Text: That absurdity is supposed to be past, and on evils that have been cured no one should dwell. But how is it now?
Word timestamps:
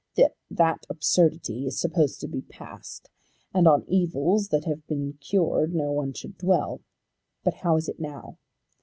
That 0.49 0.87
absurdity 0.89 1.67
is 1.67 1.79
supposed 1.79 2.21
to 2.21 2.27
be 2.27 2.41
past, 2.41 3.11
and 3.53 3.67
on 3.67 3.85
evils 3.87 4.47
that 4.47 4.65
have 4.65 4.87
been 4.87 5.13
cured 5.21 5.75
no 5.75 5.91
one 5.91 6.11
should 6.13 6.39
dwell. 6.39 6.81
But 7.43 7.57
how 7.61 7.77
is 7.77 7.87
it 7.87 7.99
now? 7.99 8.39